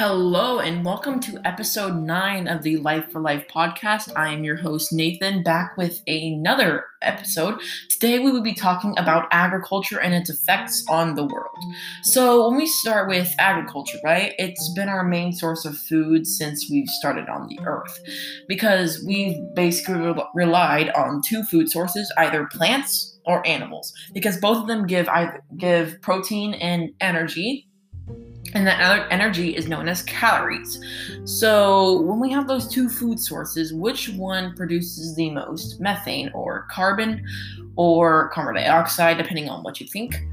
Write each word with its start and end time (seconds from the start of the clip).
Hello, 0.00 0.60
and 0.60 0.84
welcome 0.84 1.18
to 1.18 1.40
episode 1.44 1.96
9 1.96 2.46
of 2.46 2.62
the 2.62 2.76
Life 2.76 3.10
for 3.10 3.20
Life 3.20 3.48
podcast. 3.52 4.12
I 4.14 4.32
am 4.32 4.44
your 4.44 4.54
host, 4.54 4.92
Nathan, 4.92 5.42
back 5.42 5.76
with 5.76 6.02
another 6.06 6.84
episode. 7.02 7.58
Today, 7.90 8.20
we 8.20 8.30
will 8.30 8.40
be 8.40 8.54
talking 8.54 8.96
about 8.96 9.26
agriculture 9.32 9.98
and 9.98 10.14
its 10.14 10.30
effects 10.30 10.86
on 10.88 11.16
the 11.16 11.24
world. 11.24 11.58
So, 12.04 12.48
when 12.48 12.56
we 12.56 12.66
start 12.66 13.08
with 13.08 13.34
agriculture, 13.40 13.98
right, 14.04 14.34
it's 14.38 14.72
been 14.72 14.88
our 14.88 15.02
main 15.02 15.32
source 15.32 15.64
of 15.64 15.76
food 15.76 16.28
since 16.28 16.70
we've 16.70 16.88
started 16.88 17.28
on 17.28 17.48
the 17.48 17.58
earth 17.66 17.98
because 18.46 19.02
we've 19.04 19.36
basically 19.56 19.96
re- 19.96 20.24
relied 20.32 20.90
on 20.90 21.22
two 21.22 21.42
food 21.42 21.68
sources 21.68 22.12
either 22.18 22.46
plants 22.52 23.18
or 23.26 23.44
animals 23.46 23.92
because 24.14 24.36
both 24.38 24.58
of 24.58 24.68
them 24.68 24.86
give 24.86 25.08
give 25.58 26.00
protein 26.00 26.54
and 26.54 26.90
energy 27.00 27.67
and 28.54 28.66
that 28.66 29.06
energy 29.10 29.56
is 29.56 29.68
known 29.68 29.88
as 29.88 30.02
calories. 30.02 30.80
So, 31.24 32.02
when 32.02 32.20
we 32.20 32.30
have 32.30 32.46
those 32.46 32.68
two 32.68 32.88
food 32.88 33.20
sources, 33.20 33.72
which 33.72 34.08
one 34.10 34.54
produces 34.54 35.14
the 35.14 35.30
most 35.30 35.80
methane 35.80 36.30
or 36.34 36.66
carbon 36.70 37.24
or 37.76 38.28
carbon 38.30 38.56
dioxide, 38.56 39.18
depending 39.18 39.48
on 39.48 39.62
what 39.62 39.80
you 39.80 39.86
think? 39.86 40.26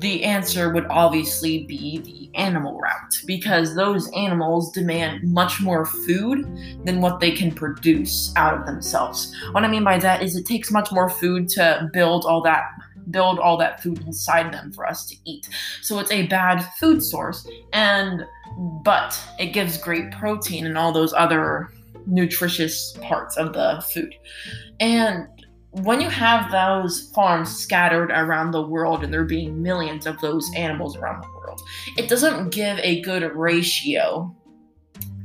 The 0.00 0.24
answer 0.24 0.72
would 0.72 0.86
obviously 0.86 1.64
be 1.64 1.98
the 1.98 2.36
animal 2.36 2.78
route 2.78 3.22
because 3.24 3.76
those 3.76 4.10
animals 4.16 4.72
demand 4.72 5.22
much 5.22 5.60
more 5.60 5.86
food 5.86 6.44
than 6.84 7.00
what 7.00 7.20
they 7.20 7.30
can 7.30 7.52
produce 7.52 8.32
out 8.34 8.58
of 8.58 8.66
themselves. 8.66 9.32
What 9.52 9.64
I 9.64 9.68
mean 9.68 9.84
by 9.84 9.98
that 9.98 10.22
is 10.22 10.34
it 10.34 10.44
takes 10.44 10.72
much 10.72 10.90
more 10.90 11.08
food 11.08 11.48
to 11.50 11.88
build 11.92 12.24
all 12.26 12.42
that 12.42 12.64
build 13.10 13.38
all 13.38 13.56
that 13.56 13.82
food 13.82 14.00
inside 14.06 14.52
them 14.52 14.72
for 14.72 14.86
us 14.86 15.06
to 15.06 15.16
eat. 15.24 15.48
So 15.82 15.98
it's 15.98 16.10
a 16.10 16.26
bad 16.26 16.60
food 16.78 17.02
source 17.02 17.46
and 17.72 18.24
but 18.82 19.18
it 19.38 19.48
gives 19.48 19.78
great 19.78 20.10
protein 20.12 20.66
and 20.66 20.78
all 20.78 20.92
those 20.92 21.12
other 21.12 21.70
nutritious 22.06 22.96
parts 23.02 23.36
of 23.36 23.52
the 23.52 23.84
food. 23.92 24.14
And 24.80 25.26
when 25.82 26.00
you 26.00 26.08
have 26.08 26.50
those 26.50 27.10
farms 27.14 27.54
scattered 27.54 28.10
around 28.10 28.52
the 28.52 28.62
world 28.62 29.04
and 29.04 29.12
there 29.12 29.24
being 29.24 29.62
millions 29.62 30.06
of 30.06 30.18
those 30.20 30.50
animals 30.56 30.96
around 30.96 31.22
the 31.22 31.28
world, 31.28 31.60
it 31.98 32.08
doesn't 32.08 32.50
give 32.50 32.78
a 32.78 33.02
good 33.02 33.22
ratio 33.34 34.34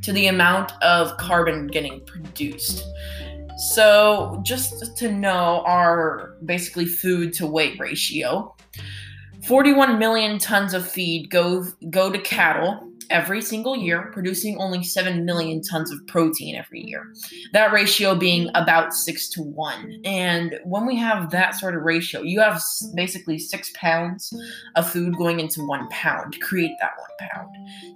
to 0.02 0.12
the 0.12 0.28
amount 0.28 0.74
of 0.82 1.16
carbon 1.18 1.68
getting 1.68 2.04
produced. 2.06 2.84
So, 3.62 4.42
just 4.44 4.98
to 4.98 5.12
know 5.12 5.64
our 5.68 6.36
basically 6.46 6.86
food 6.86 7.32
to 7.34 7.46
weight 7.46 7.80
ratio 7.80 8.56
41 9.44 10.00
million 10.00 10.40
tons 10.40 10.74
of 10.74 10.90
feed 10.90 11.30
go, 11.30 11.66
go 11.90 12.12
to 12.12 12.20
cattle 12.20 12.92
every 13.12 13.42
single 13.42 13.76
year, 13.76 14.10
producing 14.14 14.58
only 14.58 14.84
7 14.84 15.26
million 15.26 15.62
tons 15.62 15.92
of 15.92 16.00
protein 16.08 16.56
every 16.56 16.82
year. 16.82 17.12
That 17.54 17.74
ratio 17.74 18.16
being 18.16 18.50
about 18.56 18.94
6 18.94 19.30
to 19.30 19.42
1. 19.42 20.02
And 20.06 20.60
when 20.64 20.86
we 20.86 20.96
have 20.98 21.30
that 21.32 21.56
sort 21.56 21.76
of 21.76 21.84
ratio, 21.84 22.22
you 22.22 22.40
have 22.40 22.62
basically 22.96 23.38
6 23.38 23.72
pounds 23.76 24.34
of 24.76 24.90
food 24.90 25.18
going 25.18 25.40
into 25.40 25.66
1 25.66 25.90
pound 25.90 26.34
to 26.34 26.40
create 26.40 26.72
that 26.80 26.92
1 27.20 27.30
pound. 27.30 27.50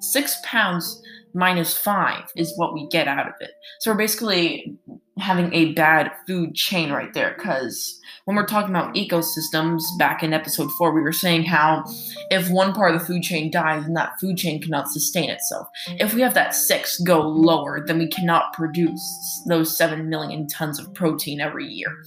6 0.04 0.38
pounds 0.44 1.02
minus 1.36 1.78
5 1.78 2.32
is 2.36 2.54
what 2.56 2.74
we 2.74 2.88
get 2.88 3.08
out 3.08 3.28
of 3.28 3.34
it. 3.42 3.52
So 3.80 3.92
we're 3.92 3.98
basically 3.98 4.76
having 5.18 5.54
a 5.54 5.74
bad 5.74 6.12
food 6.26 6.56
chain 6.56 6.92
right 6.92 7.14
there 7.14 7.36
because 7.38 8.00
when 8.26 8.36
we're 8.36 8.46
talking 8.46 8.72
about 8.72 8.96
ecosystems 8.96 9.82
back 9.98 10.24
in 10.24 10.34
episode 10.34 10.70
4 10.74 10.94
we 10.94 11.02
were 11.02 11.14
saying 11.14 11.46
how 11.46 11.86
if 12.32 12.50
one 12.50 12.74
part 12.74 12.94
of 12.94 13.00
the 13.00 13.06
food 13.06 13.24
chain 13.24 13.50
dies 13.50 13.84
then 13.84 13.94
that 13.94 14.20
food 14.20 14.38
chain 14.38 14.62
cannot 14.62 14.90
sustain 14.90 15.30
itself. 15.30 15.68
If 16.00 16.14
we 16.14 16.22
have 16.22 16.34
that 16.34 16.56
6 16.56 17.00
go 17.02 17.22
lower 17.22 17.86
then 17.86 17.98
we 17.98 18.08
cannot 18.08 18.54
produce 18.54 19.42
those 19.48 19.78
7 19.78 20.10
million 20.10 20.48
tons 20.48 20.80
of 20.80 20.94
protein 20.94 21.40
every 21.40 21.68
year. 21.68 22.04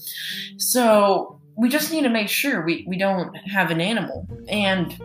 So 0.58 1.40
we 1.56 1.68
just 1.68 1.90
need 1.90 2.02
to 2.02 2.08
make 2.08 2.28
sure 2.28 2.64
we, 2.64 2.84
we 2.86 2.96
don't 2.96 3.34
have 3.36 3.70
an 3.70 3.80
animal. 3.80 4.28
And 4.48 4.96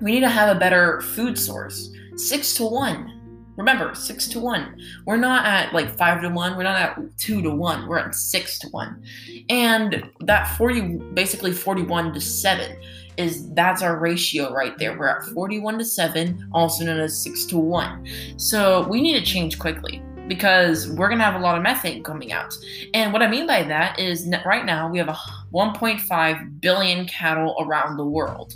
we 0.00 0.12
need 0.12 0.20
to 0.20 0.28
have 0.28 0.54
a 0.54 0.58
better 0.58 1.00
food 1.00 1.38
source. 1.38 1.90
6 2.16 2.54
to 2.54 2.64
1 2.64 3.15
Remember, 3.56 3.94
six 3.94 4.28
to 4.28 4.40
one. 4.40 4.80
We're 5.06 5.16
not 5.16 5.46
at 5.46 5.72
like 5.72 5.96
five 5.96 6.22
to 6.22 6.28
one. 6.28 6.56
We're 6.56 6.64
not 6.64 6.76
at 6.76 7.18
two 7.18 7.42
to 7.42 7.50
one. 7.50 7.86
We're 7.86 7.98
at 7.98 8.14
six 8.14 8.58
to 8.60 8.68
one. 8.68 9.02
And 9.48 10.10
that 10.20 10.56
40, 10.56 10.98
basically 11.14 11.52
41 11.52 12.12
to 12.14 12.20
seven, 12.20 12.76
is 13.16 13.52
that's 13.54 13.82
our 13.82 13.98
ratio 13.98 14.52
right 14.52 14.76
there. 14.78 14.98
We're 14.98 15.08
at 15.08 15.24
41 15.24 15.78
to 15.78 15.84
7, 15.84 16.50
also 16.52 16.84
known 16.84 17.00
as 17.00 17.22
6 17.22 17.46
to 17.46 17.58
1. 17.58 18.34
So 18.36 18.86
we 18.88 19.00
need 19.00 19.18
to 19.18 19.24
change 19.24 19.58
quickly 19.58 20.02
because 20.28 20.90
we're 20.90 21.08
going 21.08 21.18
to 21.18 21.24
have 21.24 21.36
a 21.36 21.42
lot 21.42 21.56
of 21.56 21.62
methane 21.62 22.02
coming 22.02 22.32
out. 22.32 22.52
And 22.94 23.12
what 23.12 23.22
I 23.22 23.28
mean 23.28 23.46
by 23.46 23.62
that 23.62 23.98
is 23.98 24.28
right 24.44 24.64
now 24.64 24.90
we 24.90 24.98
have 24.98 25.08
a 25.08 25.16
1.5 25.54 26.60
billion 26.60 27.06
cattle 27.06 27.56
around 27.60 27.96
the 27.96 28.04
world. 28.04 28.54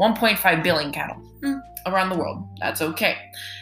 1.5 0.00 0.62
billion 0.62 0.92
cattle. 0.92 1.22
Hmm 1.42 1.58
around 1.86 2.10
the 2.10 2.16
world. 2.16 2.46
That's 2.60 2.82
okay. 2.82 3.16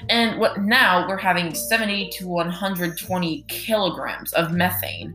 And 0.08 0.38
what 0.38 0.60
now 0.62 1.08
we're 1.08 1.16
having 1.16 1.54
70 1.54 2.10
to 2.18 2.28
120 2.28 3.44
kilograms 3.48 4.32
of 4.34 4.52
methane 4.52 5.14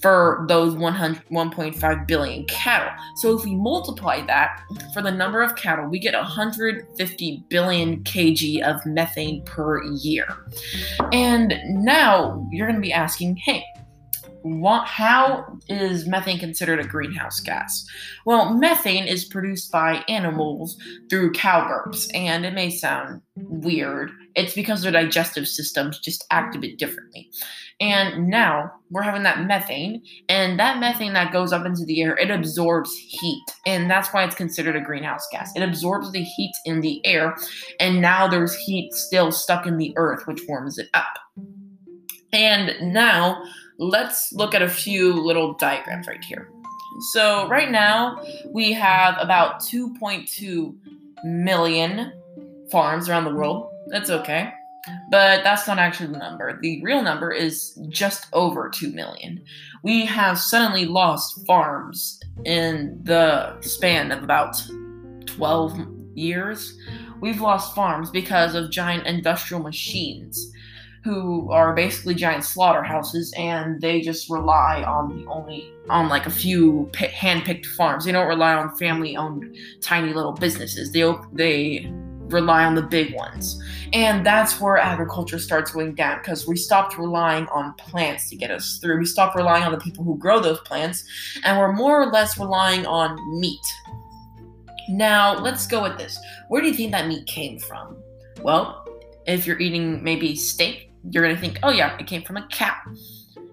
for 0.00 0.44
those 0.48 0.74
100, 0.74 1.24
1.5 1.30 2.06
billion 2.06 2.44
cattle. 2.44 2.92
So 3.16 3.34
if 3.38 3.44
we 3.44 3.54
multiply 3.54 4.20
that 4.26 4.60
for 4.92 5.00
the 5.00 5.10
number 5.10 5.40
of 5.40 5.56
cattle, 5.56 5.86
we 5.86 5.98
get 5.98 6.12
150 6.12 7.44
billion 7.48 8.04
kg 8.04 8.62
of 8.62 8.84
methane 8.84 9.42
per 9.44 9.82
year. 9.94 10.26
And 11.12 11.54
now 11.66 12.46
you're 12.50 12.66
going 12.66 12.78
to 12.78 12.86
be 12.86 12.92
asking, 12.92 13.36
hey, 13.36 13.64
what, 14.44 14.86
how 14.86 15.58
is 15.70 16.06
methane 16.06 16.38
considered 16.38 16.78
a 16.78 16.86
greenhouse 16.86 17.40
gas? 17.40 17.82
Well, 18.26 18.52
methane 18.52 19.06
is 19.06 19.24
produced 19.24 19.72
by 19.72 20.04
animals 20.06 20.76
through 21.08 21.32
cow 21.32 21.66
burps, 21.66 22.14
and 22.14 22.44
it 22.44 22.52
may 22.52 22.68
sound 22.68 23.22
weird. 23.36 24.10
It's 24.34 24.54
because 24.54 24.82
their 24.82 24.92
digestive 24.92 25.48
systems 25.48 25.98
just 25.98 26.26
act 26.30 26.54
a 26.54 26.58
bit 26.58 26.78
differently. 26.78 27.30
And 27.80 28.28
now 28.28 28.70
we're 28.90 29.00
having 29.00 29.22
that 29.22 29.46
methane, 29.46 30.02
and 30.28 30.60
that 30.60 30.78
methane 30.78 31.14
that 31.14 31.32
goes 31.32 31.50
up 31.50 31.64
into 31.64 31.86
the 31.86 32.02
air, 32.02 32.14
it 32.14 32.30
absorbs 32.30 32.94
heat, 32.94 33.44
and 33.64 33.90
that's 33.90 34.12
why 34.12 34.24
it's 34.24 34.34
considered 34.34 34.76
a 34.76 34.80
greenhouse 34.82 35.26
gas. 35.32 35.52
It 35.56 35.62
absorbs 35.62 36.12
the 36.12 36.22
heat 36.22 36.52
in 36.66 36.82
the 36.82 37.04
air, 37.06 37.34
and 37.80 38.02
now 38.02 38.28
there's 38.28 38.54
heat 38.54 38.92
still 38.92 39.32
stuck 39.32 39.66
in 39.66 39.78
the 39.78 39.94
earth, 39.96 40.26
which 40.26 40.42
warms 40.46 40.76
it 40.76 40.90
up. 40.92 41.18
And 42.34 42.92
now 42.92 43.42
let's 43.78 44.32
look 44.32 44.54
at 44.54 44.62
a 44.62 44.68
few 44.68 45.12
little 45.12 45.54
diagrams 45.54 46.06
right 46.06 46.24
here. 46.24 46.50
So 47.12 47.48
right 47.48 47.70
now 47.70 48.22
we 48.52 48.72
have 48.72 49.16
about 49.18 49.60
2.2 49.60 50.74
million 51.24 52.12
farms 52.70 53.08
around 53.08 53.24
the 53.24 53.34
world. 53.34 53.70
That's 53.88 54.10
okay. 54.10 54.52
But 55.10 55.42
that's 55.42 55.66
not 55.66 55.78
actually 55.78 56.12
the 56.12 56.18
number. 56.18 56.58
The 56.60 56.82
real 56.82 57.02
number 57.02 57.32
is 57.32 57.78
just 57.88 58.26
over 58.32 58.68
2 58.68 58.90
million. 58.90 59.42
We 59.82 60.04
have 60.04 60.38
suddenly 60.38 60.84
lost 60.84 61.44
farms 61.46 62.20
in 62.44 63.00
the 63.02 63.60
span 63.62 64.12
of 64.12 64.22
about 64.22 64.62
12 65.26 65.86
years. 66.14 66.78
We've 67.20 67.40
lost 67.40 67.74
farms 67.74 68.10
because 68.10 68.54
of 68.54 68.70
giant 68.70 69.06
industrial 69.06 69.62
machines 69.62 70.52
who 71.04 71.50
are 71.50 71.74
basically 71.74 72.14
giant 72.14 72.42
slaughterhouses 72.42 73.32
and 73.36 73.78
they 73.82 74.00
just 74.00 74.30
rely 74.30 74.82
on 74.84 75.14
the 75.14 75.26
only 75.26 75.70
on 75.90 76.08
like 76.08 76.24
a 76.24 76.30
few 76.30 76.88
p- 76.94 77.08
hand-picked 77.08 77.66
farms. 77.66 78.06
They 78.06 78.12
don't 78.12 78.26
rely 78.26 78.54
on 78.54 78.74
family-owned 78.76 79.54
tiny 79.82 80.14
little 80.14 80.32
businesses. 80.32 80.92
They 80.92 81.04
they 81.34 81.92
rely 82.28 82.64
on 82.64 82.74
the 82.74 82.82
big 82.82 83.14
ones. 83.14 83.62
And 83.92 84.24
that's 84.24 84.58
where 84.58 84.78
agriculture 84.78 85.38
starts 85.38 85.72
going 85.72 85.94
down 85.94 86.20
because 86.20 86.48
we 86.48 86.56
stopped 86.56 86.96
relying 86.96 87.46
on 87.48 87.74
plants 87.74 88.30
to 88.30 88.36
get 88.36 88.50
us 88.50 88.78
through. 88.78 88.98
We 88.98 89.04
stopped 89.04 89.36
relying 89.36 89.62
on 89.62 89.72
the 89.72 89.78
people 89.78 90.04
who 90.04 90.16
grow 90.16 90.40
those 90.40 90.60
plants 90.60 91.04
and 91.44 91.58
we're 91.58 91.74
more 91.74 92.02
or 92.02 92.10
less 92.10 92.38
relying 92.38 92.86
on 92.86 93.18
meat. 93.40 93.66
Now 94.88 95.38
let's 95.38 95.66
go 95.66 95.82
with 95.82 95.98
this. 95.98 96.18
Where 96.48 96.62
do 96.62 96.68
you 96.68 96.74
think 96.74 96.92
that 96.92 97.08
meat 97.08 97.26
came 97.26 97.58
from? 97.58 98.02
Well 98.40 98.80
if 99.26 99.46
you're 99.46 99.58
eating 99.58 100.02
maybe 100.02 100.36
steak 100.36 100.90
you're 101.10 101.22
gonna 101.22 101.40
think, 101.40 101.58
oh 101.62 101.70
yeah, 101.70 101.96
it 101.98 102.06
came 102.06 102.22
from 102.22 102.36
a 102.36 102.46
cow. 102.48 102.74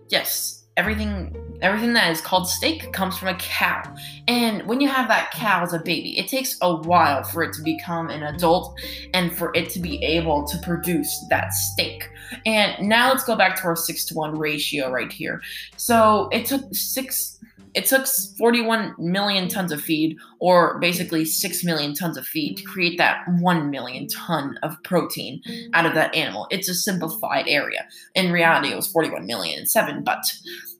Yes, 0.10 0.66
everything 0.78 1.36
everything 1.62 1.94
that 1.94 2.12
is 2.12 2.22
called 2.22 2.48
steak 2.48 2.92
comes 2.92 3.18
from 3.18 3.28
a 3.28 3.36
cow. 3.36 3.84
And 4.28 4.64
when 4.68 4.82
you 4.82 4.88
have 4.88 5.08
that 5.10 5.32
cow 5.32 5.62
as 5.62 5.74
a 5.74 5.80
baby, 5.80 6.18
it 6.18 6.28
takes 6.28 6.58
a 6.62 6.76
while 6.76 7.24
for 7.24 7.44
it 7.44 7.54
to 7.54 7.62
become 7.62 8.10
an 8.10 8.24
adult 8.24 8.80
and 9.14 9.36
for 9.36 9.52
it 9.56 9.70
to 9.72 9.80
be 9.80 10.04
able 10.04 10.44
to 10.48 10.58
produce 10.60 11.24
that 11.30 11.54
steak. 11.54 12.10
And 12.46 12.88
now 12.88 13.12
let's 13.12 13.24
go 13.24 13.36
back 13.36 13.56
to 13.58 13.64
our 13.66 13.76
six 13.76 14.06
to 14.06 14.16
one 14.16 14.38
ratio 14.38 14.90
right 14.90 15.12
here. 15.12 15.42
So 15.78 16.30
it 16.32 16.46
took 16.46 16.74
six 16.74 17.38
it 17.74 17.86
took 17.86 18.06
41 18.08 18.96
million 18.98 19.48
tons 19.48 19.72
of 19.72 19.82
feed, 19.82 20.18
or 20.40 20.80
basically 20.80 21.26
6 21.26 21.64
million 21.64 21.94
tons 21.94 22.18
of 22.18 22.26
feed, 22.26 22.58
to 22.58 22.64
create 22.64 22.98
that 22.98 23.24
1 23.40 23.70
million 23.70 24.08
ton 24.08 24.58
of 24.64 24.76
protein 24.84 25.42
out 25.74 25.86
of 25.86 25.94
that 25.94 26.14
animal. 26.14 26.48
It's 26.52 26.70
a 26.70 26.74
simplified 26.74 27.48
area. 27.48 27.88
In 28.16 28.32
reality, 28.32 28.72
it 28.72 28.76
was 28.76 28.92
41 28.92 29.26
million 29.26 29.60
and 29.60 29.70
7, 29.70 30.04
but 30.04 30.24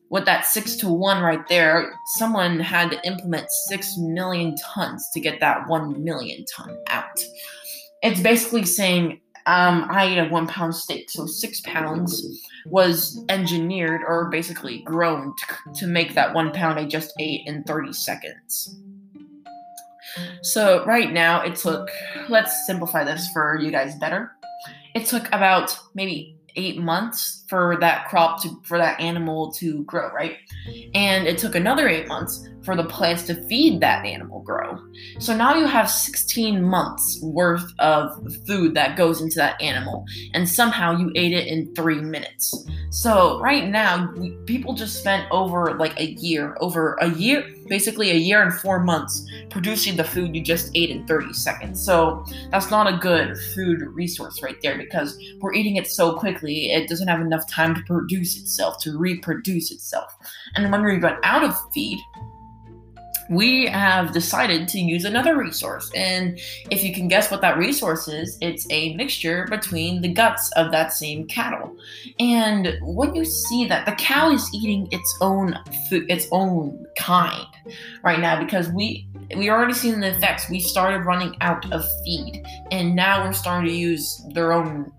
with 0.10 0.26
that 0.26 0.46
6 0.46 0.76
to 0.78 0.90
1 0.90 1.24
right 1.24 1.48
there, 1.48 1.94
someone 2.18 2.60
had 2.60 2.92
to 2.92 3.08
implement 3.08 3.48
6 3.70 3.98
million 3.98 4.56
tons 4.58 5.08
to 5.14 5.22
get 5.22 5.40
that 5.40 5.68
1 5.70 6.04
million 6.04 6.44
ton 6.54 6.78
out. 6.88 7.18
It's 8.04 8.20
basically 8.20 8.66
saying 8.66 9.21
um, 9.46 9.88
I 9.90 10.06
ate 10.06 10.18
a 10.18 10.30
one 10.30 10.48
pound 10.48 10.76
steak, 10.76 11.10
so 11.10 11.26
six 11.26 11.62
pounds 11.62 12.26
was 12.66 13.24
engineered 13.30 14.02
or 14.08 14.30
basically 14.30 14.82
grown 14.84 15.34
to, 15.36 15.74
to 15.80 15.88
make 15.88 16.14
that 16.14 16.34
one 16.34 16.52
pound 16.52 16.80
I 16.80 16.86
just 16.86 17.14
ate 17.20 17.42
in 17.46 17.64
30 17.64 17.94
seconds. 17.94 18.78
So, 20.42 20.84
right 20.86 21.12
now, 21.12 21.42
it 21.42 21.56
took, 21.56 21.90
let's 22.28 22.66
simplify 22.66 23.04
this 23.04 23.30
for 23.32 23.58
you 23.58 23.72
guys 23.72 23.96
better. 23.96 24.32
It 24.94 25.06
took 25.06 25.28
about 25.28 25.78
maybe 25.96 26.36
eight 26.56 26.78
months 26.78 27.44
for 27.50 27.78
that 27.80 28.08
crop 28.08 28.42
to 28.42 28.50
for 28.64 28.78
that 28.78 29.00
animal 29.00 29.52
to 29.54 29.84
grow 29.84 30.12
right? 30.12 30.38
And 30.94 31.28
it 31.28 31.38
took 31.38 31.56
another 31.56 31.88
eight 31.88 32.08
months 32.08 32.48
for 32.64 32.76
the 32.76 32.84
plants 32.84 33.24
to 33.24 33.36
feed 33.48 33.82
that 33.82 34.06
animal 34.06 34.42
grow. 34.42 34.80
So 35.20 35.36
now 35.36 35.56
you 35.56 35.66
have 35.66 35.90
16 35.90 36.64
months 36.64 37.20
worth 37.22 37.66
of 37.80 38.12
food 38.46 38.76
that 38.76 38.96
goes 38.96 39.22
into 39.22 39.36
that 39.38 39.60
animal 39.62 40.06
and 40.34 40.48
somehow 40.48 40.98
you 40.98 41.12
ate 41.16 41.34
it 41.34 41.48
in 41.48 41.74
three 41.74 42.02
minutes. 42.02 42.54
So 42.92 43.40
right 43.40 43.68
now 43.68 44.14
people 44.46 44.74
just 44.74 45.00
spent 45.00 45.26
over 45.32 45.78
like 45.78 46.00
a 46.00 46.12
year 46.12 46.58
over 46.60 46.96
a 46.96 47.10
year 47.10 47.44
basically 47.72 48.12
a 48.12 48.16
year 48.16 48.44
and 48.44 48.54
four 48.54 48.84
months 48.84 49.26
producing 49.50 49.96
the 49.96 50.04
food 50.04 50.36
you 50.36 50.44
just 50.44 50.72
ate 50.76 50.90
in 50.90 51.08
30 51.08 51.32
seconds. 51.32 51.82
So 51.82 52.26
that's 52.52 52.70
not 52.70 52.94
a 52.94 52.98
good 52.98 53.38
food 53.56 53.82
resource 53.82 54.44
right 54.44 54.58
there 54.62 54.78
because 54.78 55.18
we're 55.40 55.54
eating 55.54 55.78
it 55.78 55.88
so 55.88 56.18
quickly 56.18 56.41
it 56.50 56.88
doesn't 56.88 57.08
have 57.08 57.22
enough 57.22 57.48
time 57.48 57.76
to 57.76 57.82
produce 57.84 58.38
itself, 58.38 58.82
to 58.84 58.98
reproduce 58.98 59.72
itself. 59.72 60.16
And 60.56 60.72
when 60.72 60.84
we 60.84 60.98
run 60.98 61.18
out 61.24 61.44
of 61.44 61.56
feed, 61.74 62.00
we 63.32 63.66
have 63.68 64.12
decided 64.12 64.68
to 64.68 64.78
use 64.78 65.06
another 65.06 65.38
resource. 65.38 65.90
And 65.96 66.38
if 66.70 66.84
you 66.84 66.94
can 66.94 67.08
guess 67.08 67.32
what 67.32 67.40
that 67.42 67.58
resource 67.58 68.10
is, 68.10 68.38
it's 68.42 68.68
a 68.70 68.94
mixture 68.96 69.48
between 69.50 70.02
the 70.02 70.10
guts 70.10 70.52
of 70.58 70.72
that 70.72 70.92
same 70.92 71.26
cattle. 71.28 71.74
And 72.20 72.78
when 72.82 73.16
you 73.16 73.24
see 73.24 73.68
that, 73.68 73.86
the 73.86 73.94
cow 73.94 74.32
is 74.32 74.50
eating 74.54 74.90
its 74.92 75.18
own 75.22 75.58
food, 75.90 76.12
its 76.12 76.28
own 76.34 76.86
kind 76.98 77.48
right 78.04 78.20
now 78.20 78.44
because 78.44 78.68
we 78.70 79.08
we 79.38 79.50
already 79.50 79.74
seen 79.74 80.02
the 80.02 80.10
effects. 80.10 80.50
We 80.50 80.60
started 80.60 81.06
running 81.06 81.38
out 81.40 81.72
of 81.72 81.86
feed, 82.04 82.44
and 82.72 82.94
now 82.96 83.24
we're 83.24 83.32
starting 83.32 83.70
to 83.70 83.76
use 83.76 84.26
their 84.34 84.52
own 84.52 84.92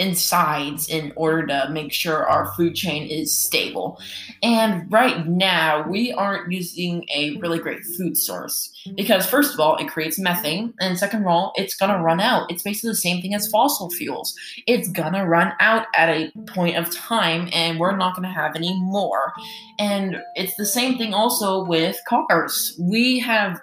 insides 0.00 0.88
in 0.88 1.12
order 1.14 1.46
to 1.46 1.68
make 1.70 1.92
sure 1.92 2.26
our 2.26 2.52
food 2.54 2.74
chain 2.74 3.06
is 3.06 3.38
stable. 3.38 4.00
And 4.42 4.90
right 4.90 5.26
now, 5.26 5.86
we 5.86 6.12
aren't 6.12 6.50
using 6.50 7.06
a 7.14 7.36
really 7.36 7.58
great 7.58 7.84
food 7.84 8.16
source 8.16 8.72
because, 8.96 9.26
first 9.26 9.52
of 9.52 9.60
all, 9.60 9.76
it 9.76 9.88
creates 9.88 10.18
methane, 10.18 10.72
and 10.80 10.98
second 10.98 11.22
of 11.22 11.26
all, 11.28 11.52
it's 11.56 11.76
gonna 11.76 12.02
run 12.02 12.18
out. 12.18 12.50
It's 12.50 12.62
basically 12.62 12.90
the 12.90 12.96
same 12.96 13.20
thing 13.20 13.34
as 13.34 13.48
fossil 13.48 13.90
fuels. 13.90 14.34
It's 14.66 14.88
gonna 14.88 15.26
run 15.26 15.52
out 15.60 15.86
at 15.94 16.08
a 16.08 16.32
point 16.46 16.76
of 16.76 16.90
time, 16.94 17.50
and 17.52 17.78
we're 17.78 17.96
not 17.96 18.16
gonna 18.16 18.32
have 18.32 18.56
any 18.56 18.74
more. 18.80 19.32
And 19.78 20.16
it's 20.34 20.56
the 20.56 20.66
same 20.66 20.96
thing 20.96 21.12
also 21.12 21.64
with 21.64 22.00
cars. 22.08 22.74
We 22.80 23.18
have 23.18 23.60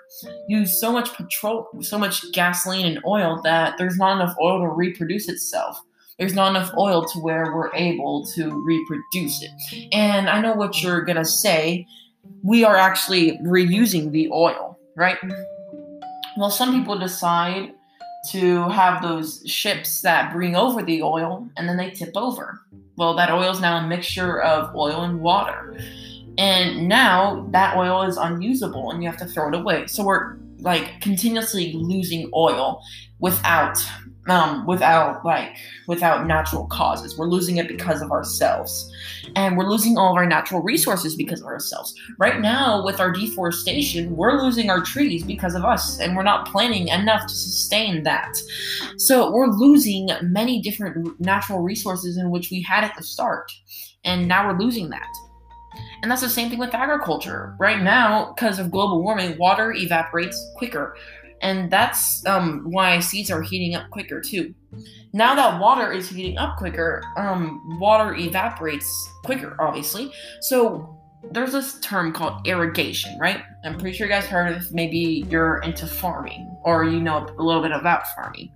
used 0.48 0.76
so 0.76 0.92
much 0.92 1.14
petrol, 1.16 1.68
so 1.82 1.98
much 1.98 2.32
gasoline 2.32 2.86
and 2.86 3.04
oil 3.06 3.42
that 3.44 3.78
there's 3.80 3.98
not 3.98 4.22
enough 4.22 4.36
oil 4.40 4.60
to 4.60 4.68
reproduce 4.68 5.28
itself 5.28 5.82
there's 6.18 6.34
not 6.34 6.50
enough 6.50 6.72
oil 6.78 7.06
to 7.06 7.20
where 7.20 7.56
we're 7.56 7.74
able 7.76 8.26
to 8.26 8.50
reproduce 8.66 9.44
it. 9.44 9.90
And 9.92 10.30
I 10.30 10.42
know 10.42 10.54
what 10.54 10.82
you're 10.82 11.02
gonna 11.02 11.26
say. 11.26 11.86
We 12.44 12.64
are 12.64 12.76
actually 12.76 13.38
reusing 13.40 14.12
the 14.12 14.30
oil, 14.32 14.80
right? 14.96 15.18
Well, 16.36 16.50
some 16.50 16.74
people 16.74 16.98
decide 16.98 17.74
to 18.30 18.68
have 18.70 19.02
those 19.02 19.44
ships 19.46 20.02
that 20.02 20.34
bring 20.34 20.56
over 20.56 20.82
the 20.82 21.02
oil 21.02 21.48
and 21.56 21.70
then 21.70 21.78
they 21.78 21.92
tip 21.92 22.12
over. 22.16 22.60
Well, 22.98 23.16
that 23.16 23.32
oil 23.32 23.52
is 23.52 23.62
now 23.62 23.78
a 23.78 23.88
mixture 23.88 24.42
of 24.42 24.76
oil 24.76 25.04
and 25.04 25.20
water. 25.20 25.80
And 26.38 26.88
now 26.88 27.48
that 27.52 27.78
oil 27.78 28.04
is 28.04 28.18
unusable 28.18 28.92
and 28.92 29.02
you 29.02 29.10
have 29.10 29.20
to 29.20 29.26
throw 29.26 29.50
it 29.50 29.56
away. 29.56 29.88
So 29.88 30.04
we're 30.04 30.38
like 30.60 31.02
continuously 31.02 31.74
losing 31.74 32.30
oil 32.34 32.82
without 33.20 33.78
um, 34.30 34.66
without 34.66 35.24
like 35.24 35.56
without 35.88 36.28
natural 36.28 36.68
causes. 36.68 37.18
We're 37.18 37.28
losing 37.28 37.58
it 37.58 37.68
because 37.68 38.02
of 38.02 38.12
ourselves, 38.12 38.92
and 39.36 39.58
we're 39.58 39.70
losing 39.70 39.98
all 39.98 40.12
of 40.12 40.18
our 40.18 40.26
natural 40.26 40.62
resources 40.62 41.16
because 41.16 41.42
of 41.42 41.48
ourselves. 41.48 41.96
Right 42.18 42.42
now, 42.42 42.84
with 42.84 43.00
our 43.00 43.12
deforestation, 43.12 44.16
we're 44.16 44.42
losing 44.42 44.70
our 44.70 44.82
trees 44.82 45.24
because 45.24 45.56
of 45.56 45.64
us, 45.64 46.00
and 46.00 46.16
we're 46.16 46.24
not 46.24 46.48
planning 46.48 46.90
enough 46.90 47.26
to 47.28 47.34
sustain 47.34 48.04
that. 48.04 48.38
So 48.98 49.32
we're 49.32 49.48
losing 49.48 50.10
many 50.22 50.62
different 50.62 51.20
natural 51.20 51.60
resources 51.60 52.18
in 52.18 52.30
which 52.30 52.52
we 52.52 52.62
had 52.62 52.84
at 52.84 52.96
the 52.96 53.04
start, 53.04 53.52
and 54.04 54.28
now 54.28 54.48
we're 54.48 54.60
losing 54.60 54.90
that. 54.90 55.08
And 56.02 56.12
that's 56.12 56.22
the 56.22 56.30
same 56.30 56.50
thing 56.50 56.60
with 56.60 56.74
agriculture. 56.74 57.56
Right 57.60 57.82
now, 57.82 58.34
because 58.34 58.60
of 58.60 58.72
global 58.72 59.02
warming, 59.02 59.38
water 59.38 59.74
evaporates 59.74 60.40
quicker 60.56 60.96
and 61.42 61.70
that's 61.70 62.26
um, 62.26 62.64
why 62.66 63.00
seeds 63.00 63.30
are 63.30 63.42
heating 63.42 63.76
up 63.76 63.90
quicker 63.92 64.22
too. 64.22 64.54
Now 65.14 65.36
that 65.36 65.60
water 65.60 65.92
is 65.92 66.10
heating 66.10 66.38
up 66.38 66.58
quicker, 66.58 67.04
um, 67.16 67.80
water 67.80 68.16
evaporates 68.16 68.90
quicker, 69.24 69.56
obviously. 69.60 70.12
So 70.42 70.98
there's 71.32 71.52
this 71.52 71.80
term 71.80 72.14
called 72.14 72.48
irrigation, 72.48 73.18
right? 73.20 73.44
I'm 73.64 73.78
pretty 73.78 73.96
sure 73.96 74.08
you 74.08 74.14
guys 74.14 74.26
heard 74.26 74.56
of. 74.56 74.74
Maybe 74.74 75.26
you're 75.30 75.60
into 75.60 75.88
farming 75.88 76.56
or 76.64 76.86
you 76.86 77.00
know 77.00 77.28
a 77.38 77.44
little 77.44 77.62
bit 77.62 77.72
about 77.72 78.08
farming. 78.16 78.52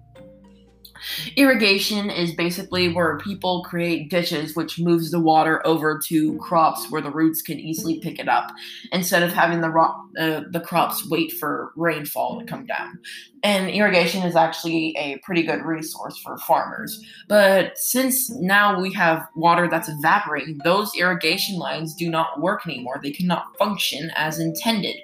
Irrigation 1.35 2.09
is 2.09 2.33
basically 2.33 2.91
where 2.91 3.17
people 3.19 3.63
create 3.63 4.09
ditches 4.09 4.55
which 4.55 4.79
moves 4.79 5.11
the 5.11 5.19
water 5.19 5.65
over 5.65 5.99
to 6.07 6.37
crops 6.37 6.89
where 6.89 7.01
the 7.01 7.11
roots 7.11 7.41
can 7.41 7.59
easily 7.59 7.99
pick 7.99 8.19
it 8.19 8.27
up 8.27 8.51
instead 8.91 9.23
of 9.23 9.33
having 9.33 9.61
the 9.61 9.69
ro- 9.69 9.93
uh, 10.19 10.41
the 10.51 10.59
crops 10.59 11.07
wait 11.09 11.31
for 11.31 11.71
rainfall 11.75 12.39
to 12.39 12.45
come 12.45 12.65
down. 12.65 12.99
And 13.43 13.69
irrigation 13.69 14.21
is 14.23 14.35
actually 14.35 14.95
a 14.97 15.17
pretty 15.19 15.41
good 15.41 15.63
resource 15.63 16.17
for 16.19 16.37
farmers. 16.37 17.03
But 17.27 17.77
since 17.77 18.29
now 18.29 18.79
we 18.79 18.93
have 18.93 19.27
water 19.35 19.67
that's 19.67 19.89
evaporating, 19.89 20.59
those 20.63 20.91
irrigation 20.95 21.57
lines 21.57 21.95
do 21.95 22.09
not 22.09 22.39
work 22.39 22.67
anymore. 22.67 22.99
They 23.01 23.11
cannot 23.11 23.57
function 23.57 24.11
as 24.15 24.39
intended. 24.39 24.97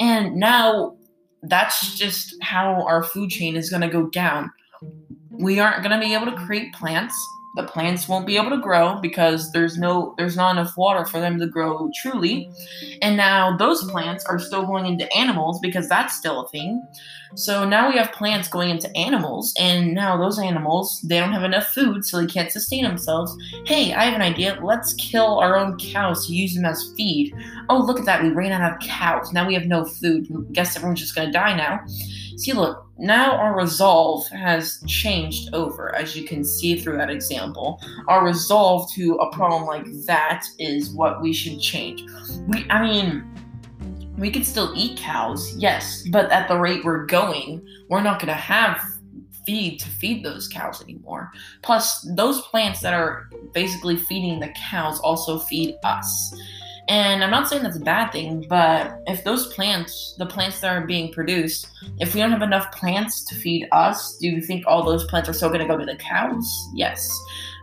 And 0.00 0.36
now 0.36 0.96
that's 1.42 1.96
just 1.96 2.34
how 2.42 2.82
our 2.86 3.02
food 3.02 3.30
chain 3.30 3.54
is 3.54 3.70
going 3.70 3.82
to 3.82 3.88
go 3.88 4.08
down 4.08 4.50
we 5.38 5.60
aren't 5.60 5.82
going 5.82 5.98
to 5.98 6.04
be 6.04 6.14
able 6.14 6.26
to 6.26 6.44
create 6.46 6.72
plants. 6.74 7.14
The 7.54 7.62
plants 7.62 8.08
won't 8.08 8.26
be 8.26 8.36
able 8.36 8.50
to 8.50 8.58
grow 8.58 8.98
because 9.00 9.52
there's 9.52 9.78
no 9.78 10.14
there's 10.18 10.36
not 10.36 10.56
enough 10.56 10.76
water 10.76 11.04
for 11.04 11.20
them 11.20 11.38
to 11.38 11.46
grow 11.46 11.88
truly. 12.02 12.50
And 13.00 13.16
now 13.16 13.56
those 13.56 13.88
plants 13.92 14.24
are 14.24 14.40
still 14.40 14.66
going 14.66 14.86
into 14.86 15.12
animals 15.16 15.60
because 15.62 15.88
that's 15.88 16.16
still 16.16 16.40
a 16.40 16.48
thing. 16.48 16.84
So 17.36 17.64
now 17.64 17.88
we 17.88 17.96
have 17.96 18.10
plants 18.10 18.48
going 18.48 18.70
into 18.70 18.94
animals 18.96 19.54
and 19.58 19.94
now 19.94 20.16
those 20.16 20.38
animals 20.40 21.00
they 21.04 21.20
don't 21.20 21.32
have 21.32 21.44
enough 21.44 21.66
food 21.68 22.04
so 22.04 22.20
they 22.20 22.26
can't 22.26 22.50
sustain 22.50 22.82
themselves. 22.82 23.36
Hey 23.66 23.92
i 23.92 24.04
have 24.04 24.14
an 24.14 24.22
idea. 24.22 24.58
Let's 24.60 24.94
kill 24.94 25.38
our 25.38 25.56
own 25.56 25.78
cows 25.78 26.26
to 26.26 26.32
use 26.32 26.54
them 26.54 26.64
as 26.64 26.92
feed. 26.96 27.32
Oh 27.68 27.78
look 27.78 28.00
at 28.00 28.04
that. 28.06 28.24
We 28.24 28.30
ran 28.30 28.50
out 28.50 28.72
of 28.72 28.80
cows. 28.80 29.32
Now 29.32 29.46
we 29.46 29.54
have 29.54 29.66
no 29.66 29.84
food. 29.84 30.26
Guess 30.50 30.74
everyone's 30.74 31.00
just 31.00 31.14
going 31.14 31.28
to 31.28 31.32
die 31.32 31.56
now 31.56 31.80
See, 32.36 32.52
look, 32.52 32.86
now 32.98 33.36
our 33.36 33.56
resolve 33.56 34.28
has 34.28 34.82
changed 34.86 35.54
over, 35.54 35.94
as 35.94 36.16
you 36.16 36.26
can 36.26 36.44
see 36.44 36.78
through 36.78 36.96
that 36.98 37.10
example. 37.10 37.80
Our 38.08 38.24
resolve 38.24 38.90
to 38.94 39.16
a 39.16 39.32
problem 39.32 39.64
like 39.64 39.86
that 40.06 40.44
is 40.58 40.90
what 40.90 41.22
we 41.22 41.32
should 41.32 41.60
change. 41.60 42.04
We, 42.48 42.66
I 42.70 42.82
mean, 42.82 43.24
we 44.16 44.30
could 44.30 44.46
still 44.46 44.72
eat 44.76 44.98
cows, 44.98 45.56
yes, 45.56 46.06
but 46.10 46.30
at 46.30 46.48
the 46.48 46.58
rate 46.58 46.84
we're 46.84 47.06
going, 47.06 47.66
we're 47.88 48.02
not 48.02 48.18
going 48.20 48.28
to 48.28 48.34
have 48.34 48.80
feed 49.44 49.78
to 49.80 49.88
feed 49.88 50.24
those 50.24 50.48
cows 50.48 50.82
anymore. 50.82 51.30
Plus, 51.62 52.00
those 52.16 52.40
plants 52.42 52.80
that 52.80 52.94
are 52.94 53.28
basically 53.52 53.96
feeding 53.96 54.40
the 54.40 54.52
cows 54.70 55.00
also 55.00 55.38
feed 55.38 55.76
us. 55.84 56.34
And 56.88 57.24
I'm 57.24 57.30
not 57.30 57.48
saying 57.48 57.62
that's 57.62 57.76
a 57.76 57.80
bad 57.80 58.12
thing, 58.12 58.44
but 58.48 59.00
if 59.06 59.24
those 59.24 59.52
plants, 59.54 60.14
the 60.18 60.26
plants 60.26 60.60
that 60.60 60.76
are 60.76 60.86
being 60.86 61.12
produced, 61.12 61.68
if 61.98 62.14
we 62.14 62.20
don't 62.20 62.30
have 62.30 62.42
enough 62.42 62.70
plants 62.72 63.24
to 63.26 63.34
feed 63.34 63.66
us, 63.72 64.18
do 64.18 64.28
you 64.28 64.42
think 64.42 64.64
all 64.66 64.82
those 64.82 65.04
plants 65.06 65.28
are 65.28 65.32
still 65.32 65.48
going 65.48 65.60
to 65.60 65.66
go 65.66 65.78
to 65.78 65.86
the 65.86 65.96
cows? 65.96 66.46
Yes. 66.74 67.10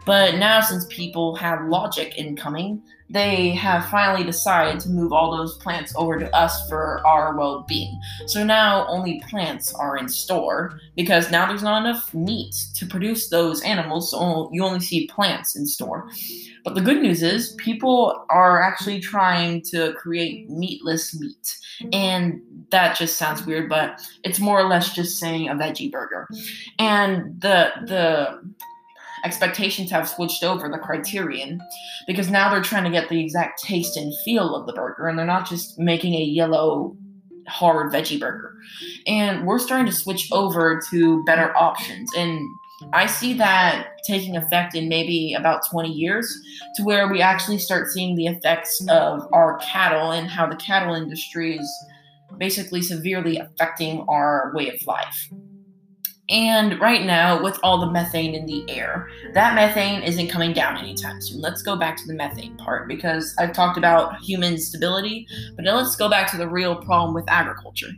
But 0.05 0.35
now, 0.35 0.61
since 0.61 0.85
people 0.89 1.35
have 1.35 1.67
logic 1.67 2.17
incoming, 2.17 2.81
they 3.11 3.49
have 3.51 3.85
finally 3.89 4.23
decided 4.23 4.79
to 4.81 4.89
move 4.89 5.11
all 5.11 5.35
those 5.35 5.57
plants 5.57 5.93
over 5.95 6.17
to 6.17 6.33
us 6.35 6.67
for 6.69 7.05
our 7.05 7.37
well 7.37 7.65
being. 7.67 7.99
So 8.27 8.43
now 8.43 8.87
only 8.87 9.21
plants 9.29 9.73
are 9.73 9.97
in 9.97 10.07
store 10.07 10.79
because 10.95 11.29
now 11.29 11.45
there's 11.45 11.63
not 11.63 11.85
enough 11.85 12.13
meat 12.13 12.55
to 12.75 12.85
produce 12.85 13.29
those 13.29 13.61
animals, 13.63 14.11
so 14.11 14.49
you 14.53 14.63
only 14.63 14.79
see 14.79 15.07
plants 15.07 15.55
in 15.55 15.65
store. 15.65 16.09
But 16.63 16.75
the 16.75 16.81
good 16.81 17.01
news 17.01 17.21
is 17.21 17.53
people 17.57 18.25
are 18.29 18.61
actually 18.61 18.99
trying 18.99 19.61
to 19.71 19.93
create 19.93 20.49
meatless 20.49 21.19
meat. 21.19 21.57
And 21.91 22.41
that 22.69 22.97
just 22.97 23.17
sounds 23.17 23.45
weird, 23.45 23.67
but 23.69 23.99
it's 24.23 24.39
more 24.39 24.59
or 24.59 24.67
less 24.67 24.93
just 24.93 25.19
saying 25.19 25.49
a 25.49 25.55
veggie 25.55 25.91
burger. 25.91 26.27
And 26.79 27.41
the 27.41 27.71
the 27.85 28.53
expectations 29.23 29.91
have 29.91 30.09
switched 30.09 30.43
over 30.43 30.69
the 30.69 30.77
criterion 30.77 31.61
because 32.07 32.29
now 32.29 32.49
they're 32.49 32.61
trying 32.61 32.83
to 32.83 32.89
get 32.89 33.09
the 33.09 33.19
exact 33.19 33.61
taste 33.61 33.97
and 33.97 34.13
feel 34.25 34.55
of 34.55 34.67
the 34.67 34.73
burger 34.73 35.07
and 35.07 35.17
they're 35.17 35.25
not 35.25 35.47
just 35.47 35.77
making 35.79 36.13
a 36.13 36.23
yellow 36.23 36.95
hard 37.47 37.91
veggie 37.91 38.19
burger. 38.19 38.55
And 39.07 39.45
we're 39.45 39.59
starting 39.59 39.87
to 39.87 39.91
switch 39.91 40.31
over 40.31 40.81
to 40.91 41.23
better 41.25 41.55
options 41.57 42.09
and 42.15 42.39
I 42.93 43.05
see 43.05 43.33
that 43.33 43.87
taking 44.07 44.35
effect 44.35 44.75
in 44.75 44.89
maybe 44.89 45.35
about 45.37 45.61
20 45.69 45.91
years 45.91 46.35
to 46.75 46.83
where 46.83 47.07
we 47.07 47.21
actually 47.21 47.59
start 47.59 47.89
seeing 47.89 48.15
the 48.15 48.27
effects 48.27 48.83
of 48.89 49.27
our 49.33 49.57
cattle 49.59 50.11
and 50.11 50.27
how 50.29 50.47
the 50.47 50.55
cattle 50.55 50.95
industry 50.95 51.57
is 51.57 51.85
basically 52.37 52.81
severely 52.81 53.37
affecting 53.37 54.03
our 54.07 54.51
way 54.55 54.69
of 54.69 54.75
life. 54.87 55.29
And 56.31 56.79
right 56.79 57.05
now, 57.05 57.43
with 57.43 57.59
all 57.61 57.81
the 57.81 57.91
methane 57.91 58.33
in 58.33 58.45
the 58.45 58.63
air, 58.69 59.09
that 59.33 59.53
methane 59.53 60.01
isn't 60.01 60.29
coming 60.29 60.53
down 60.53 60.77
anytime 60.77 61.21
soon. 61.21 61.41
Let's 61.41 61.61
go 61.61 61.75
back 61.75 61.97
to 61.97 62.07
the 62.07 62.13
methane 62.13 62.55
part 62.55 62.87
because 62.87 63.35
I've 63.37 63.51
talked 63.51 63.77
about 63.77 64.17
human 64.21 64.57
stability, 64.57 65.27
but 65.57 65.65
now 65.65 65.75
let's 65.75 65.97
go 65.97 66.09
back 66.09 66.31
to 66.31 66.37
the 66.37 66.47
real 66.47 66.77
problem 66.77 67.13
with 67.13 67.25
agriculture 67.27 67.89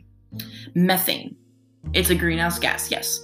methane. 0.74 1.36
It's 1.92 2.10
a 2.10 2.14
greenhouse 2.14 2.58
gas, 2.58 2.90
yes. 2.90 3.20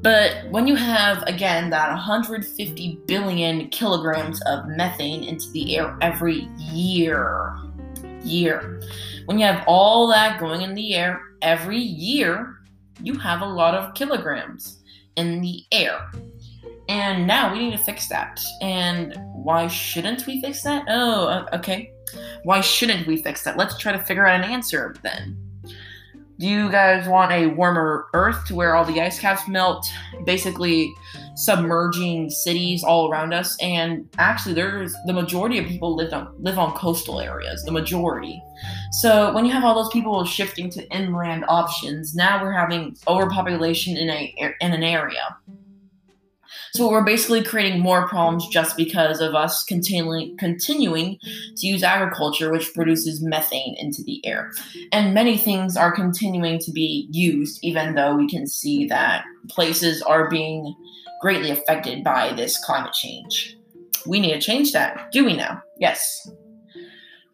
But 0.00 0.48
when 0.50 0.66
you 0.66 0.76
have, 0.76 1.22
again, 1.24 1.68
that 1.70 1.90
150 1.90 3.00
billion 3.06 3.68
kilograms 3.68 4.40
of 4.46 4.66
methane 4.66 5.24
into 5.24 5.50
the 5.50 5.76
air 5.76 5.94
every 6.00 6.48
year, 6.58 7.54
year, 8.22 8.80
when 9.26 9.38
you 9.38 9.44
have 9.44 9.62
all 9.66 10.08
that 10.08 10.40
going 10.40 10.62
in 10.62 10.74
the 10.74 10.94
air 10.94 11.20
every 11.42 11.78
year, 11.78 12.60
you 13.02 13.18
have 13.18 13.42
a 13.42 13.46
lot 13.46 13.74
of 13.74 13.94
kilograms 13.94 14.82
in 15.16 15.40
the 15.40 15.64
air. 15.72 16.10
And 16.88 17.26
now 17.26 17.52
we 17.52 17.58
need 17.58 17.72
to 17.72 17.82
fix 17.82 18.08
that. 18.08 18.40
And 18.60 19.16
why 19.32 19.68
shouldn't 19.68 20.26
we 20.26 20.40
fix 20.40 20.62
that? 20.62 20.84
Oh, 20.88 21.26
uh, 21.26 21.46
okay. 21.54 21.92
Why 22.42 22.60
shouldn't 22.60 23.06
we 23.06 23.16
fix 23.16 23.42
that? 23.44 23.56
Let's 23.56 23.78
try 23.78 23.92
to 23.92 23.98
figure 23.98 24.26
out 24.26 24.44
an 24.44 24.50
answer 24.50 24.94
then. 25.02 25.36
Do 26.38 26.48
you 26.48 26.70
guys 26.70 27.08
want 27.08 27.32
a 27.32 27.46
warmer 27.46 28.08
Earth 28.12 28.44
to 28.46 28.54
where 28.54 28.74
all 28.74 28.84
the 28.84 29.00
ice 29.00 29.20
caps 29.20 29.46
melt, 29.48 29.88
basically 30.24 30.92
submerging 31.34 32.30
cities 32.30 32.84
all 32.84 33.10
around 33.10 33.32
us? 33.32 33.56
And 33.60 34.08
actually, 34.18 34.54
there's 34.54 34.94
the 35.06 35.12
majority 35.12 35.58
of 35.58 35.66
people 35.66 35.94
live 35.94 36.12
on 36.12 36.34
live 36.38 36.58
on 36.58 36.74
coastal 36.74 37.20
areas. 37.20 37.62
The 37.64 37.72
majority. 37.72 38.42
So 38.92 39.32
when 39.34 39.44
you 39.44 39.52
have 39.52 39.64
all 39.64 39.74
those 39.74 39.92
people 39.92 40.24
shifting 40.24 40.70
to 40.70 40.88
inland 40.90 41.44
options, 41.48 42.14
now 42.14 42.42
we're 42.42 42.52
having 42.52 42.96
overpopulation 43.08 43.96
in 43.96 44.10
a 44.10 44.54
in 44.60 44.72
an 44.72 44.82
area. 44.82 45.36
So 46.74 46.90
we're 46.90 47.04
basically 47.04 47.44
creating 47.44 47.80
more 47.80 48.08
problems 48.08 48.48
just 48.48 48.76
because 48.76 49.20
of 49.20 49.36
us 49.36 49.62
continuing 49.62 50.36
continuing 50.38 51.18
to 51.56 51.66
use 51.68 51.84
agriculture, 51.84 52.50
which 52.50 52.74
produces 52.74 53.22
methane 53.22 53.76
into 53.78 54.02
the 54.02 54.24
air. 54.26 54.50
And 54.90 55.14
many 55.14 55.38
things 55.38 55.76
are 55.76 55.92
continuing 55.92 56.58
to 56.58 56.72
be 56.72 57.08
used, 57.12 57.60
even 57.62 57.94
though 57.94 58.16
we 58.16 58.28
can 58.28 58.48
see 58.48 58.86
that 58.88 59.24
places 59.48 60.02
are 60.02 60.28
being 60.28 60.74
greatly 61.24 61.52
affected 61.52 62.04
by 62.04 62.34
this 62.34 62.62
climate 62.62 62.92
change. 62.92 63.56
We 64.04 64.20
need 64.20 64.34
to 64.34 64.40
change 64.42 64.72
that. 64.72 65.10
Do 65.10 65.24
we 65.24 65.34
now? 65.34 65.62
Yes. 65.78 66.30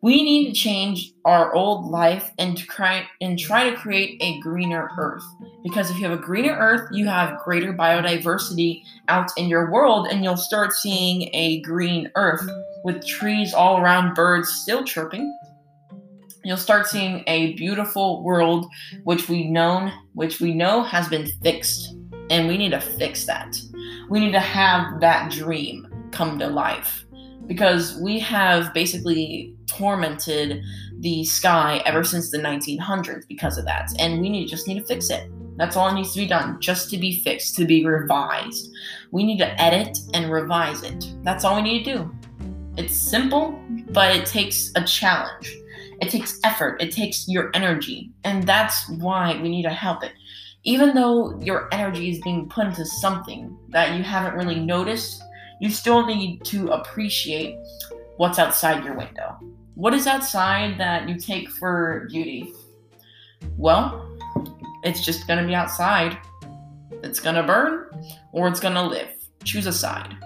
We 0.00 0.22
need 0.22 0.46
to 0.46 0.52
change 0.52 1.12
our 1.24 1.52
old 1.54 1.90
life 1.90 2.30
and 2.38 2.56
try 2.56 3.08
and 3.20 3.36
try 3.36 3.68
to 3.68 3.76
create 3.76 4.16
a 4.22 4.38
greener 4.38 4.92
earth. 4.96 5.24
Because 5.64 5.90
if 5.90 5.96
you 5.98 6.04
have 6.04 6.16
a 6.16 6.22
greener 6.22 6.52
earth, 6.52 6.88
you 6.92 7.08
have 7.08 7.40
greater 7.40 7.72
biodiversity 7.72 8.80
out 9.08 9.32
in 9.36 9.48
your 9.48 9.72
world, 9.72 10.06
and 10.06 10.22
you'll 10.22 10.36
start 10.36 10.72
seeing 10.72 11.28
a 11.32 11.60
green 11.62 12.12
earth 12.14 12.48
with 12.84 13.04
trees 13.04 13.52
all 13.52 13.80
around, 13.80 14.14
birds 14.14 14.52
still 14.52 14.84
chirping. 14.84 15.36
You'll 16.44 16.58
start 16.58 16.86
seeing 16.86 17.24
a 17.26 17.54
beautiful 17.54 18.22
world 18.22 18.66
which 19.02 19.28
we 19.28 19.48
known 19.48 19.92
which 20.14 20.38
we 20.38 20.54
know 20.54 20.84
has 20.84 21.08
been 21.08 21.26
fixed. 21.42 21.96
And 22.30 22.46
we 22.46 22.56
need 22.56 22.70
to 22.70 22.80
fix 22.80 23.26
that. 23.26 23.60
We 24.10 24.18
need 24.18 24.32
to 24.32 24.40
have 24.40 25.00
that 25.00 25.30
dream 25.30 25.86
come 26.10 26.38
to 26.40 26.48
life 26.48 27.04
because 27.46 27.96
we 28.00 28.18
have 28.18 28.74
basically 28.74 29.54
tormented 29.66 30.62
the 30.98 31.24
sky 31.24 31.80
ever 31.86 32.02
since 32.02 32.30
the 32.30 32.38
1900s 32.38 33.26
because 33.28 33.56
of 33.56 33.64
that, 33.66 33.88
and 33.98 34.20
we 34.20 34.28
need 34.28 34.48
just 34.48 34.66
need 34.66 34.80
to 34.80 34.84
fix 34.84 35.10
it. 35.10 35.30
That's 35.56 35.76
all 35.76 35.88
it 35.88 35.94
needs 35.94 36.12
to 36.14 36.20
be 36.20 36.26
done, 36.26 36.60
just 36.60 36.90
to 36.90 36.98
be 36.98 37.20
fixed, 37.20 37.54
to 37.56 37.64
be 37.64 37.86
revised. 37.86 38.72
We 39.12 39.24
need 39.24 39.38
to 39.38 39.62
edit 39.62 39.98
and 40.12 40.30
revise 40.30 40.82
it. 40.82 41.12
That's 41.22 41.44
all 41.44 41.56
we 41.56 41.62
need 41.62 41.84
to 41.84 41.94
do. 41.94 42.14
It's 42.76 42.96
simple, 42.96 43.58
but 43.90 44.16
it 44.16 44.26
takes 44.26 44.72
a 44.74 44.82
challenge. 44.82 45.56
It 46.00 46.08
takes 46.08 46.40
effort. 46.44 46.82
It 46.82 46.92
takes 46.92 47.28
your 47.28 47.50
energy, 47.54 48.10
and 48.24 48.42
that's 48.42 48.88
why 48.88 49.40
we 49.40 49.48
need 49.48 49.62
to 49.64 49.70
help 49.70 50.02
it. 50.02 50.12
Even 50.64 50.94
though 50.94 51.40
your 51.40 51.68
energy 51.72 52.10
is 52.10 52.20
being 52.20 52.48
put 52.48 52.66
into 52.66 52.84
something 52.84 53.56
that 53.70 53.96
you 53.96 54.02
haven't 54.02 54.34
really 54.34 54.60
noticed 54.60 55.22
you 55.60 55.70
still 55.70 56.06
need 56.06 56.42
to 56.42 56.68
appreciate 56.68 57.56
what's 58.16 58.38
outside 58.38 58.82
your 58.82 58.94
window. 58.94 59.36
What 59.74 59.94
is 59.94 60.06
outside 60.06 60.78
that 60.78 61.08
you 61.08 61.18
take 61.18 61.50
for 61.50 62.08
beauty? 62.10 62.54
Well, 63.56 64.18
it's 64.82 65.04
just 65.04 65.28
gonna 65.28 65.46
be 65.46 65.54
outside. 65.54 66.18
It's 67.02 67.20
gonna 67.20 67.42
burn 67.42 67.88
or 68.32 68.48
it's 68.48 68.60
gonna 68.60 68.86
live. 68.86 69.08
Choose 69.44 69.66
a 69.66 69.72
side. 69.72 70.16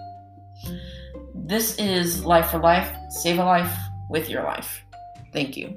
This 1.34 1.76
is 1.78 2.24
Life 2.24 2.50
for 2.50 2.58
Life. 2.58 2.96
Save 3.10 3.38
a 3.38 3.44
life 3.44 3.76
with 4.08 4.30
your 4.30 4.44
life. 4.44 4.82
Thank 5.32 5.56
you. 5.56 5.76